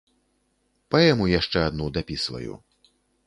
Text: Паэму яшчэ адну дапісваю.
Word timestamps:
Паэму 0.95 1.27
яшчэ 1.39 1.59
адну 1.67 1.91
дапісваю. 1.97 2.53